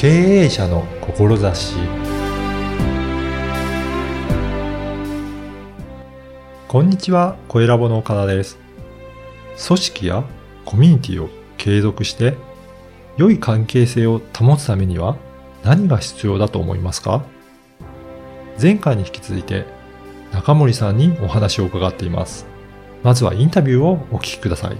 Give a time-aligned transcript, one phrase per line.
[0.00, 1.76] 経営者の志
[6.68, 8.56] こんにちは、小ラボの岡田です。
[9.66, 10.24] 組織や
[10.64, 11.28] コミュニティを
[11.58, 12.38] 継続して
[13.18, 15.18] 良い関係性を保つためには
[15.64, 17.22] 何が必要だと思いますか？
[18.58, 19.66] 前回に引き続いて
[20.32, 22.46] 中森さんにお話を伺っています。
[23.02, 24.78] まずはインタビューをお聞きください。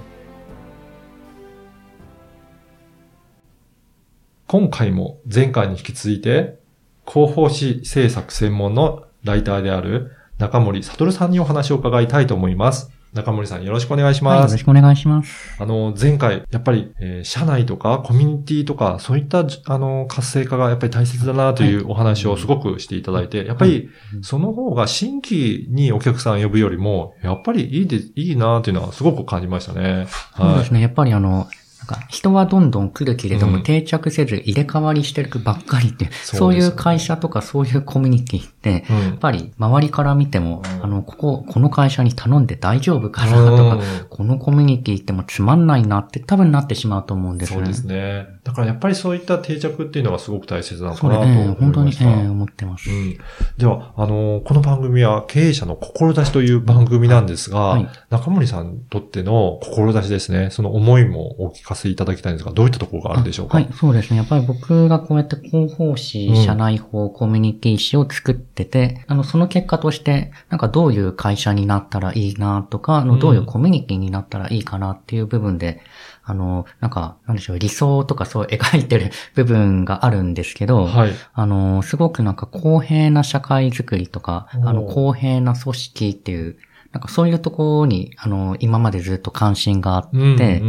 [4.51, 6.59] 今回も前回に引き続いて
[7.07, 12.91] 広報誌制作専門のライターである中森悟さんにお話を伺いたいと思います。
[13.13, 14.55] 中森さんよろしくお願いしはい、よます。
[14.55, 15.63] ろしくお願いします。
[15.63, 23.89] あの、前回、やっぱり、えー社内とかコミュニティとか、そういった、じあの、活性化がやっぱり大切だなというお話をすごくしていただいて、やっぱり、
[24.23, 29.83] その方が新規にお客さん呼ぶよりも、やっぱりいいで、いいなというのはすごく感じましたね。
[29.83, 30.71] はいそうです。
[30.73, 30.81] ね。
[30.81, 31.47] やっぱりあの、
[31.81, 33.63] なんか人はどんどん来るけれども、うん。
[33.63, 39.01] 定着せず入れ替わりしてるばっかりっていう、そうですそういう会社とかそういうコミュニティって、うん。
[39.01, 40.85] やっぱり周りから見ても、うん。
[40.85, 43.81] あの、ここ、この会社に頼んで大丈夫かなとか、うん。
[44.11, 47.57] このコミュニティってもつまんないなって多分なってしまうと思うんですね。
[47.57, 48.27] そうですね。
[48.51, 52.11] だからやっぱりそういった定着っていうのがすごく大切なのかなとね、ええ本当に、思いました。
[52.11, 52.91] ええ思ってます。
[52.91, 53.17] うん。
[53.59, 63.59] では、あの、この番組は経営者の志という番組なんですが、はい中森さんにとっての志ですね、その思いもお聞かせいただきたいんですが、どういったところがあるでしょうか？
[63.59, 64.17] はい、そうですね。
[64.17, 75.83] やっぱり僕がこうやって広報誌、うん社内法、コミュニティ誌を作ってて、あの、その結果として、なんかどういう会社になったらいいなとか、あの、うんどういうコミュニティになったらいいかなっていう部分で、
[76.31, 81.11] あの、なんか、なんでしょう、理想とかそう描いてる部分があるんですけど、はい。
[81.33, 86.57] あの、すごくなんか公平な社会づくりとか、あの、公平な組織っていう、
[86.93, 90.25] なんかそういうところに、あの、今までずっと関心があって、うんう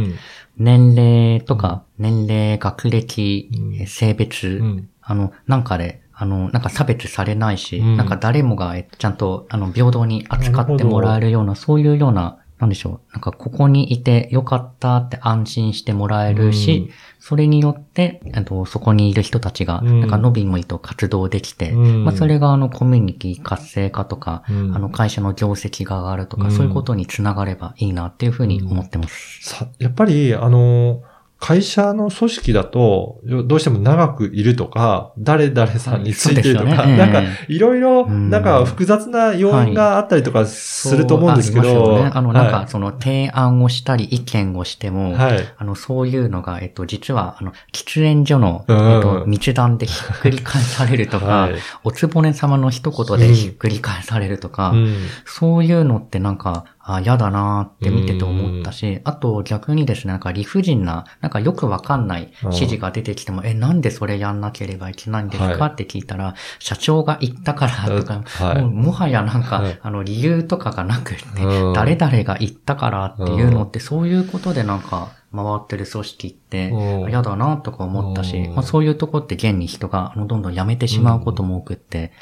[0.08, 0.14] ん
[0.58, 3.74] 年齢とか、年齢、学歴、うん。
[3.74, 4.88] え性別、うん。
[5.00, 7.96] あの、なんかで、あの、なんか差別されないし、うん。
[7.96, 13.12] なんか誰もがえちゃんと、あの、平等に扱ってもらえるような、そういうような、なんでしょう。
[13.12, 16.94] なんかここにいてよかったって安心してもらえるし、うん。
[17.18, 20.00] それによって、あとそこにいる人たちが、うん。
[20.00, 22.04] なんか伸び伸びと活動できて、うん。
[22.04, 24.76] まあそれがあのコミュニティ活性化とか、うん。
[24.76, 29.40] あの会社の業績が上がるとか、うんそういうことにつながればいいなっていうふうに思ってます。
[29.42, 31.02] さやっぱり、あの、
[31.42, 38.30] 会社の組織だと、よどうしても長くいるとか、誰々さんについてるとか、ねなんか、いろいろ、うん。
[38.30, 42.10] なんか複雑な要因があったりとかすると思うんですけど、そうありますよね。
[42.14, 45.44] あの、なんはか、その、提案をしたり、意見をしても、い、はい。
[45.58, 48.76] あの、そういうのが、えっと、実は、あの、喫煙所の、うん。
[48.92, 51.54] えっと、密談でひっくり返されるとか、はい。
[51.82, 54.94] おつぼね様の一言でひっくり返されるとか、うん。
[55.24, 65.72] そういうのってなんか、あ、嫌だなーって見てて思ったし、あと逆にですね、なんか理不尽な、なんかよくわかんない指示が出てきても、え、なんでそれやんなければいけないんですか、はい。
[65.72, 68.62] って聞いたら、社長が言ったからとか、 はい。
[68.62, 69.78] もうもはやなんか、はい。
[69.80, 71.72] あの理由とかがなくって、うん。
[71.72, 78.54] 誰々が言ったからっていうのって、そういうことでなんか、回ってる組織ってうん、嫌だなとか思ったし、うん。
[78.54, 82.12] まあ、そういうとこって現に人がどんどん辞めてしまうことも多くって、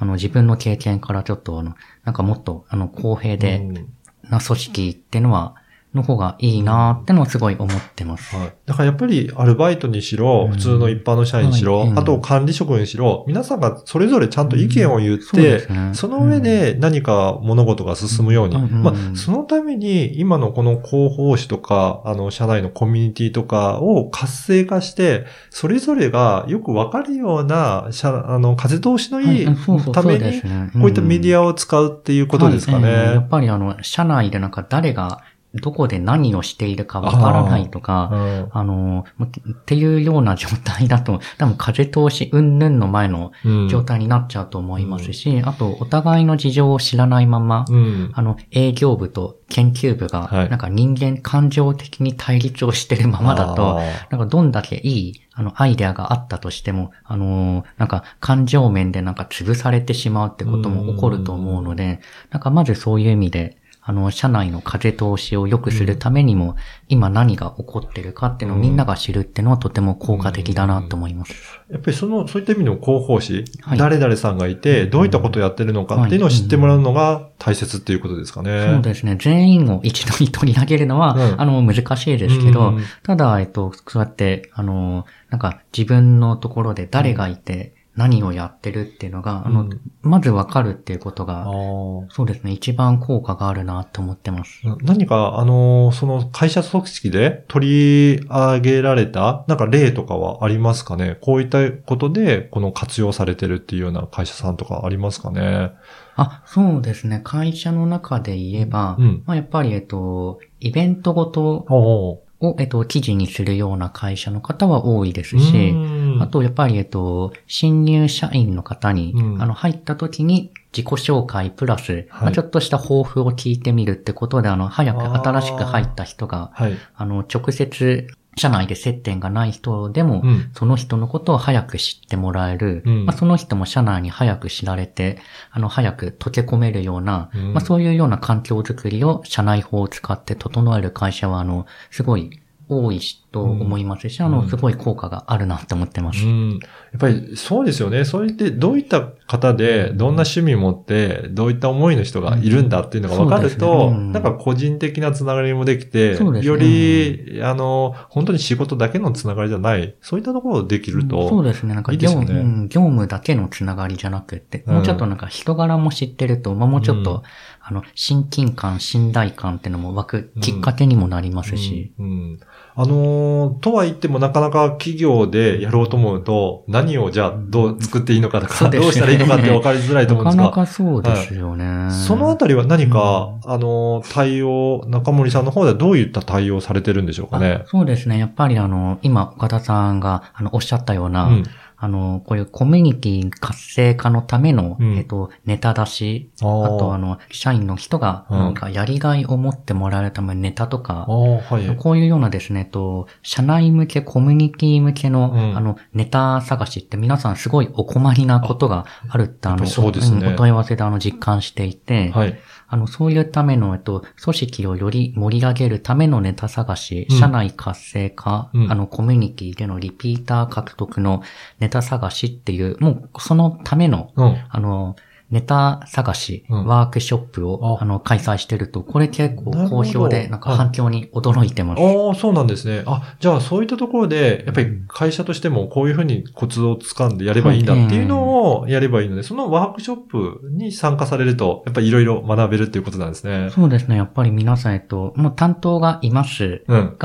[0.00, 5.54] あの自分の経験からちょっとあの、なんかもっとあの公平で、うんな組織ってのは、
[5.94, 8.36] の方がいいなってのはすごい思ってます。
[8.36, 8.52] はい。
[8.66, 10.52] だからやっぱりアルバイトにしろ、うん。
[10.52, 11.88] 普通の一般の社員にしろ、はい。
[11.88, 11.98] うん。
[11.98, 15.90] あと管理職にしろ、皆さんがそれぞれちゃんと意見を言っそうでて、すね。
[15.94, 18.58] その上で何か物事が進むように。
[18.58, 29.46] まあ、そのために今のこの広報誌とか、あの、社内のコミュニティとかを活性化して、それぞれがよくわかるような、社あの、風通しのいい
[29.92, 32.84] ためにこういったメディアアを使うっていうことですかはい。
[32.84, 33.28] ええやねっ。
[33.28, 35.22] ぱりあの、社内でなんか誰が
[35.54, 38.48] どこで何をしているかわからないとか、うん。
[38.52, 43.68] あの、っていうような状態だと、多分風通し云々の前のうん。
[43.68, 48.10] 状態になっちゃうと思いますし、あと、お互いの事情を知らないまま、うん。
[48.14, 50.50] あの、営業部と研究部が、はい。
[50.50, 53.92] なんか人間感情的に対立をしてるままだと、あー。
[54.10, 62.00] なんかどんだけいい、あの、アイデアがあったとしても、あのーなんか感情面でなんか潰されてしまうってことも起こると思うので、
[62.30, 63.56] なんかまずそういう意味で、
[63.88, 66.56] あの、社内の風通しを良くするためにも、
[66.88, 71.32] 今何が起こってるかっていうのをみんなが知るっていうのはとても効果的だなと思います。
[71.70, 73.78] やっぱりその、そういった意味の広報誌、はい。
[73.78, 78.72] 誰々さんがいて、どういったことをやってるのかっていうのを知ってもらうのが大切っていうことですかね。
[78.74, 79.16] そうですね。
[79.18, 81.40] 全員を一度に取り上げるのは、うん。
[81.40, 82.82] あの、難しいですけど、うん。
[83.04, 92.06] ただ、えっと、そうやって、あの、なんか自分のところで誰がいて、何をやってるっていうのが、あの、うんまずわかるっていうことあが、ー。
[92.08, 94.62] そうですね、一番効果があるなと思ってます。
[94.82, 101.18] 何か、あのーその会社組織で取り上げられた、なんか例とかはありますかね？
[101.20, 105.72] こういったことで、この活用されてるっていうような会社さんとかありますかね？
[106.16, 109.22] あ、そうですね、会社の中で言えば、うん。
[109.26, 116.22] まあ、やっぱり、えっと、イベントごとを、えっと、記事にするような会社の方は多いですし、うん。
[116.22, 119.42] あと、やっぱり、えっと、新入社員の方に、うん。
[119.42, 122.06] あの、入った時に自己紹介プラス、はい。
[122.10, 126.76] まあ、ちょっとした抱負を聞いてみるってことで、あの、早く新しく入った人が、はい。
[126.94, 128.06] あの、直接、
[128.38, 130.50] 社内で接点がない人でも、うん。
[130.54, 133.06] その人のことを早く知ってもらえる、うん。
[133.06, 135.18] まあ、その人も社内に早く知られて、
[135.50, 137.52] あの、早く溶け込めるような、うん。
[137.54, 146.24] まあ、そういうような環境づくりを社内法を使って整える会社は、あの、すごい多いしと思いますし、あの、うんすごい効果があるなって思ってます。
[146.24, 146.50] うん。
[146.52, 146.56] や
[146.96, 148.04] っぱりそうですよね。
[148.04, 153.96] そう言って、どういった方で、どんな趣味持って、どういった思いの人がいるんだっていうのが分かるそうですと、ね。
[153.96, 154.12] うん。
[154.12, 156.42] なんか個人的なつながりもできて、ね。
[156.42, 161.74] より、あの、本当に仕事だけのつながりじゃない、そういったところできると、そうですね。
[161.74, 167.22] なんか業務、うん業務だけのつながりじゃなくって、うんもうちょっとなんか人柄も知ってると、まあ、もうちょっと、うん
[167.68, 171.92] あの、親近感、信頼感っていうのも湧くきっかけにもなりますし。
[171.98, 172.06] うん。
[172.06, 172.40] うん
[172.80, 180.44] あのーとは言ってもなかなか企業でやろうと思うと、何をじゃあどう作っていいのかとか、ねどうしたらいいのかって分かりづらいと思うんですが。
[180.44, 181.90] なかなかそうですよね。
[181.90, 187.66] そのあたりは何か、あの、対応、中森さんの方ではどういった対応されてるんでしょうかねあ。
[187.66, 188.16] そうですね。
[188.16, 191.44] やっぱりあの、今、岡田さんが、あの、おっしゃったような、うん。
[191.80, 194.98] あの、こういうコミュニティ活性化のための、うん。
[194.98, 198.38] えっと、ネタ出し、あとあの、社員の人が、うん。
[198.38, 201.76] なんか、やりがいを持ってもらえるためのネタとかはい。
[201.76, 205.56] こういうようなですね、と、社内向け、コミュニティ向けの、うん。
[205.56, 210.30] あの、ネタ探しって皆さんすごいお困りなことがあるって、あの、そうですね。
[210.30, 212.38] んお問い合わせであの、実感していて、はい。
[212.70, 221.22] あの、そういうための、えっと、組織をより盛り上げるためのネタ探し、うん社内活性化、うんあの、コミュニティでのリピーター獲得の
[221.58, 224.36] ネタ探しっていう、もう、そのための、うん。
[224.48, 224.96] あの、
[225.30, 231.82] ネタ探し、うんワークショップを、ああの、開催してると、これ結構好評で、なんか反響に驚いてます。
[231.82, 232.82] ああ、そうなんですね。
[232.86, 243.50] あ、じゃあそういったところで、やっぱり会社としてもこういうふうにコツをつかんでやればいいんだっていうのをやればいいので、そのワークショップに参加されると、やっぱりいろいろ学べるっていうことなんですね。
[243.50, 243.96] そうですね。
[243.96, 246.96] やっぱり皆さん、えっと、もう担当がいますうん。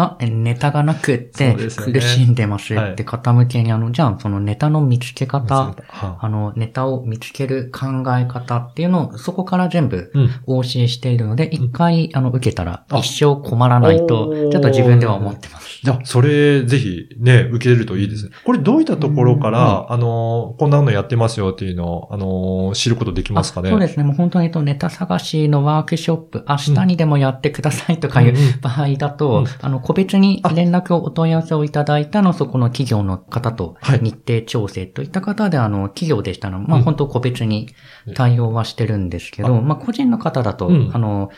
[0.44, 10.30] ネタがなくって苦しんでますって方向けに、あの、じゃあそのネタの見つけ方、はあの、ネタを見つける考え方っていうのを、そこから全部うん。
[10.48, 15.82] お教えしているので、一回、あの、受けたらあ一生困らないとちょっと自分では思ってます。
[15.84, 18.32] じゃあ、それ、ぜひ、ね、受けれるといいですね。
[18.46, 23.70] これ、どういったところから、あの、こんなのやってますよっていうのを、あの、知ることできますかね？
[23.70, 24.04] あそうですね。
[24.04, 37.68] もう本当にえっとネタ探しのワークショップ、明日にでもやってくださいとかいう場合だと、うんあの、個別に連絡をお問い合わせをいただいたの、そこの企業の方とはい日程調整といった方で、あの、企業でしたら、まうんあ本当個別に
[38.16, 40.92] 対応はしてるんですけど、まあ個人の方だと、うん。
[40.94, 41.32] あの、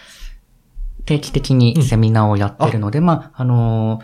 [1.06, 4.01] 定期的にセミナーをやってるので、まあ、あの、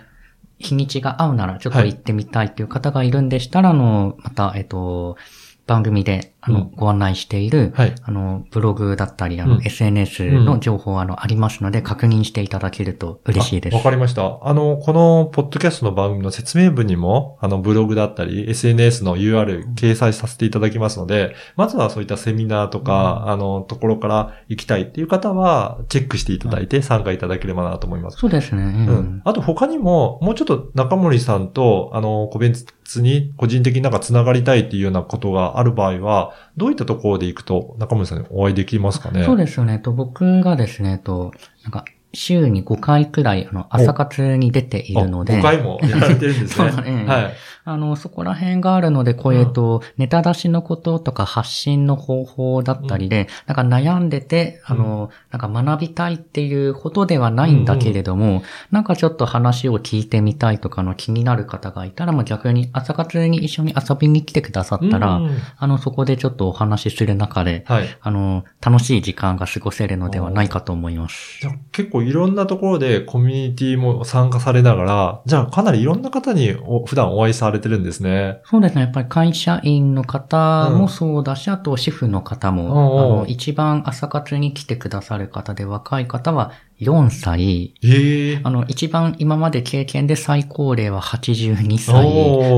[0.59, 5.17] 日にちが合うならちょっと行ってみたいという方がいるんでしたら、あの、また、えっと、
[5.65, 7.95] 番組で、あの、うんご案内している、はい。
[8.01, 13.73] あの、ブログだったり、あの、うん SNS の情報あの、ありますので、確認していただけると嬉しいです。
[13.75, 14.39] あわかりました。
[14.41, 28.17] あの、この、ポッドキャストの番組の説明文にも、あの、ブログだったり、SNS の URL 掲載させていただきますので、まずはそういったセミナーとか、あの、ところから行きたいっていう方は、チェックしていただいて参加いただければなと思います。
[28.17, 28.63] そうですね。
[28.63, 29.21] うんうん。
[29.25, 32.65] あと他にも、もうちょっと中森さんと、あの、個別
[33.01, 39.23] に個人的になんか繋がりたいっていうようなことがある場合は、どういったところで行くと中村さんにお会いできますかね？
[39.23, 39.79] そうですよね。
[39.79, 41.31] と僕がですね、と、
[41.63, 46.69] なんか、週に5回くらい、あの、朝活に出ているので、5回もやられてるんですね。
[46.71, 47.33] そうだねはい。
[47.63, 58.41] あの、そこら辺があるので、こういうと、ネタ出しのこととか発信の方法だったりで、なんか悩んでて、あの、なんか学びたいっていうことではないんだけれども、
[58.71, 67.97] なんかちょっと話を聞いてみたいとかの気になる方がいたら、まあ逆に朝活に一緒に遊びに来てくださったら、うんあの、そこでちょっとお話しする中で、はい。
[68.01, 71.39] あの、楽しい時間が過ごせるのではないかと思います。
[71.41, 78.41] じゃあ結構いろんなところでコミュニティも参加されながら、じゃあかなりいろんな方にお普段お会いされてるんですね。
[78.45, 78.81] そうですね。
[78.81, 88.41] やっぱり会社員の方もそうだし、あと主婦の方も、うんうんあの、一番朝活に来てくださる方で若い方は84歳、ええ。
[88.43, 91.95] あの、一番今まで経験で最高齢は82歳、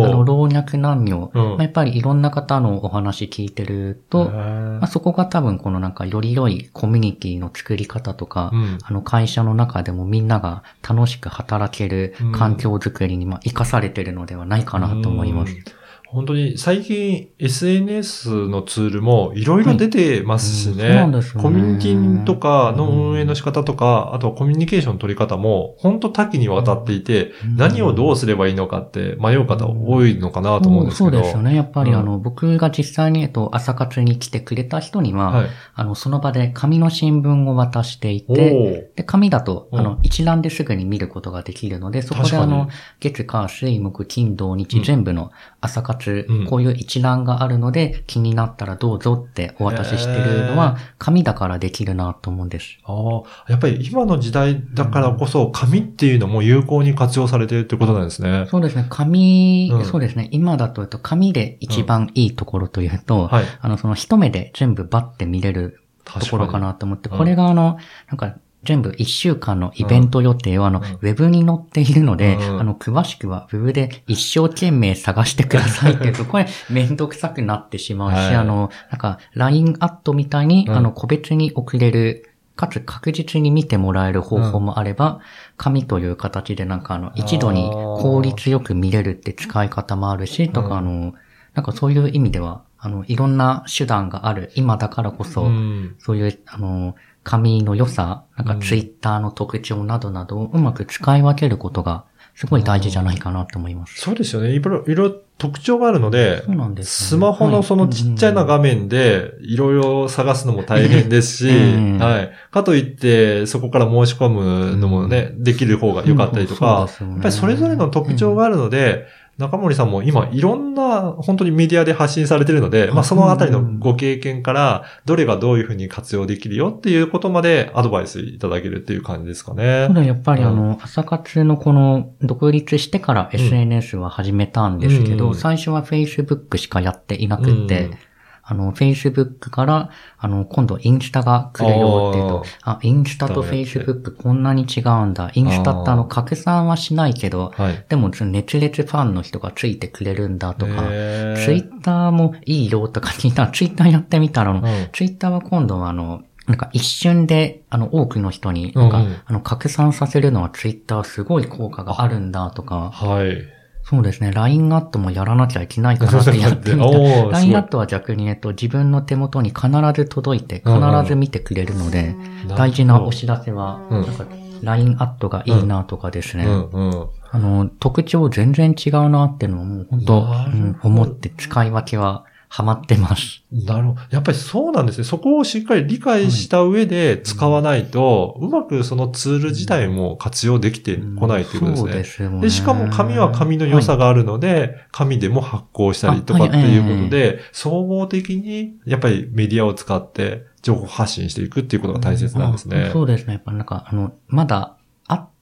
[0.06, 1.44] あの、老若男女、うん。
[1.44, 8.78] まあやっぱりいろんな方のお話聞いてると、まあ、そこが多分このなんかより良いコミュニティの作り方とか、うん。
[8.82, 15.54] あの会社の中でもみんなが楽しく働ける環境づくりにまあ生かされてるのではないかなと思います。
[15.54, 15.83] うん
[16.14, 20.84] 本当に最近 SNS のツールもいろいろ出てますしね。
[20.84, 31.12] はいうんそうなんですよねコミュニティとかの運営の仕方とか、あとはコミュニケーションの取り方も本当多岐にわたっていて、うん何をどうすればいいのかって迷う方多いのかなと思うんですけど。
[31.12, 31.56] そうですよね。
[31.56, 35.48] やっぱりうんあの、僕が実際に、えっと、朝活に来てくれた人には、はい。
[35.76, 46.46] あの、その場で紙の新聞を渡していおて、ーで、紙だと、うんあの、一覧ですぐに見ることができるので、そこであの、月、火、水、木、金、土、うん日、全部の朝活、うん。
[46.46, 52.78] こういう一覧があるので、気になったらどうぞってお渡ししてるのは、紙だからできるなと思うんです。
[52.84, 58.48] ああ、やっぱり今の時代だからこそ紙っていうのも有効に活用されてるってことなんですね。
[58.50, 59.86] そうですね、紙、うん。
[59.86, 63.46] そうですね、今だと、えっと紙で一番いいところというと、はい。
[63.62, 67.78] あの、その一目で全部バッて見れるところかなと思って、うんこれがあの、
[68.10, 70.86] なんか、全部一週間のイベント予定をあの、うん。
[70.86, 72.60] ウェブに載っているので、うん。
[72.62, 78.36] あの、詳しくはウェブで一生懸命探してくださいっていうと、 これめんどくさくなってしまうし、はい。
[78.36, 80.76] あの、なんか、LINE アットみたいに、うん。
[80.76, 85.20] あの、個別に送れる、かつ確実に見てもらえる方法もあれば、
[85.58, 91.14] 紙という形でなんかあの、一度に効率よく見れるって使い方もあるし、とうんかあの、
[91.56, 95.96] なんかそういう意味では、あの、いろんな手段がある今だからこそ、うん。
[96.00, 98.62] そういう、あの、紙の良さ、なんかうん。
[98.62, 104.02] ツイッターの特徴などなどをうまく使い分けることが、すごい大事じゃないかなと思います。
[104.02, 104.54] そうですよね。
[104.54, 111.98] いろいろ特徴があるのでそう、なんですスマホのそのちっちゃいな画面で、いろいろ探すのも大変ですし、 うん。
[112.00, 112.32] はい。
[112.52, 119.06] かといって、そこから申し込むのもね、できる方が良かったりとか、ややっぱりそれぞれの特徴があるので、
[119.38, 129.86] 中森さんも今いろんな本当にメディアで発信されてるので、まあそのあたりのご経験から、どれがどういうふうに活用できるよっていうことまでアドバイスいただけるっていう感じですかね。
[129.88, 129.96] そう。
[129.96, 130.48] だ、やっぱりうん。
[130.50, 135.36] あの、朝活のこの、独立してから SNS は始めたんですけど、うん。
[135.36, 137.98] 最初は Facebook しかやっていなくって、うん
[138.46, 145.32] あの、Facebook から、あの、今度インスタが来るよっていうと、あインスタと Facebook こんなに違うんだ。
[145.34, 147.86] インスタってあの、拡散はしないけど、はい。
[147.88, 151.46] でも熱烈ファンの人がついてくれるんだとか、へー。
[151.46, 153.46] ツイッターもいいよとか聞いた。
[153.46, 154.62] ら、ツイッターやってみたら、うん。
[154.92, 159.16] ツイッターは今度はあの、なんか一瞬で、あの、多くの人に、なんか、うんうん。
[159.26, 163.53] あの、拡散させるのはツイッターすごい効果があるんだとか、はい。
[163.86, 167.32] そうですね、LINE アットもやらなきゃいけないかなってやってみた。
[167.32, 172.16] LINE アットは逆に、えっと、自分の手元に必ず届いて、必ず見てくれるので、
[172.56, 174.02] 大事なお知らせは、うん。
[174.04, 174.26] なんか、
[174.62, 176.46] LINE アットがいいなとかですね。
[176.46, 177.08] うんうん。
[177.32, 183.44] あの、特徴全然違うなっていうのをもう本当、うん、思って使い分けはハマってます。
[183.52, 184.02] なるほど。
[184.12, 185.06] やっぱりそうなんですね。
[185.06, 191.82] そこをしっかり理解した上で使わないと、うまくそのツール自体も活用できてこないということですね。
[191.82, 192.42] そうですよね。
[192.42, 202.92] で、しかも紙は紙の良さがあるので、紙でも発行したりとかっていうことで、総合的にやっぱりメディアを使って情報発信していくっていうことが大切なんですねあ。
[202.92, 203.34] そうですね。
[203.34, 204.83] やっぱなんか、あの、まだ会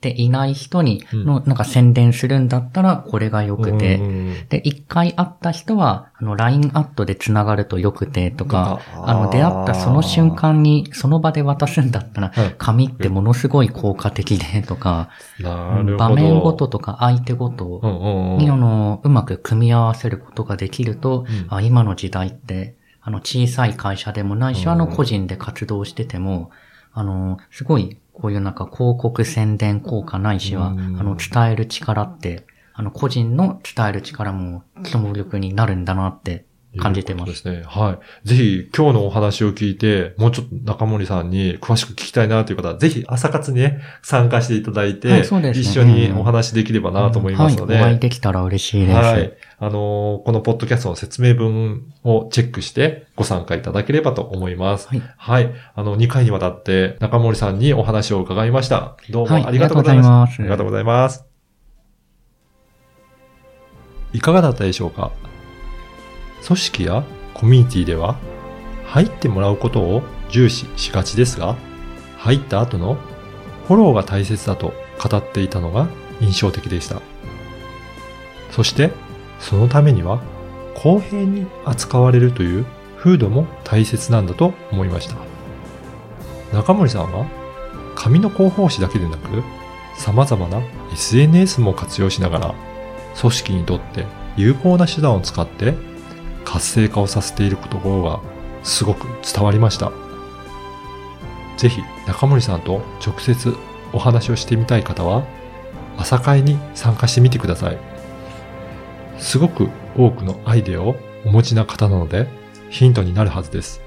[0.02, 1.26] っていない人にうん。
[1.26, 15.10] の、なんか宣伝するんだったら、これが良くて、うんうんで、一回会った人は、あの、LINE アットで繋がると良くてとか、あの、出会ったその瞬間に、その場で渡すんだったらはい、紙ってものすごい効果的でとか。
[15.40, 17.82] 場面ごととか相手ごと
[18.40, 21.48] に、あの、うまく組み合わせることができると、うん。
[21.50, 24.72] あ今の時代って、あの、小さい会社でもないし、うん。
[24.72, 26.50] あの、個人で活動してても、
[26.94, 31.00] あの、すごい、こういうなんか広告宣伝効果ないしは、うん。
[31.00, 36.46] あの、伝える力って、あの、個人の伝える力も強力になるんだなって
[36.80, 37.22] 感じてま。
[37.22, 37.64] いうことですすね。
[37.66, 38.28] はい。
[38.28, 48.96] ぜひ今日のお話を聞いて、もうちょっと中森さんに詳しく聞きたいなという方は、ぜひ朝活にね、参加していただいて、はいね一緒にお話できればなと思いますので、はい、お会いできたら嬉しいです。
[48.96, 49.34] はい。
[49.60, 54.88] あのーこのポッドキャストの説明文をチェックしてご参加いただければと思います。
[54.88, 55.52] はいはい。
[55.76, 58.96] あの、2回にわたって中森さんにお話を伺いました。
[59.10, 60.44] どうもはいありがとうございました。
[60.44, 62.50] ありがとうございますありがとうございま
[64.12, 64.12] す。
[64.14, 65.31] いかがだったでしょうか？
[66.46, 68.18] 組織やコミュニティでは
[68.86, 71.56] 入ってもらうことを重視しがちですが、
[72.18, 72.98] 入った後の
[73.68, 75.88] フォローが大切だと語っていたのが
[76.20, 77.02] 印象的でした。
[78.52, 78.92] そして、
[79.40, 80.22] そのためには
[80.76, 82.66] 公平に扱われるという
[82.98, 85.16] 風土も大切なんだと思いました。
[86.54, 87.26] 中森さんは
[87.96, 89.44] 紙の広報誌だけでなく、
[89.98, 90.62] 様々な
[90.94, 92.56] SNS も活用しながら、
[93.20, 94.06] 組織にとって
[94.38, 95.74] 有効な手段を使って
[96.46, 98.20] 活性化をさせているところが
[98.64, 99.92] すごく伝わりました。
[101.58, 103.56] ぜひ中森さんと直接
[103.94, 105.24] お話をしてみたい方は、
[105.98, 107.78] 朝会に参加してみてください。
[109.20, 110.96] すごく多くのアイデアを
[111.26, 112.28] お持ちな方なので、
[112.70, 113.82] ヒントになるはずです。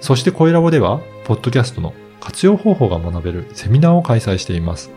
[0.00, 4.90] そして声ラボでは、ポッドキャストの活用方法が学べるセミナーを開催しています。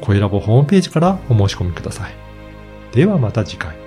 [0.00, 2.12] 声ラボホームページからお申し込みください。
[2.92, 3.83] ではまた次回。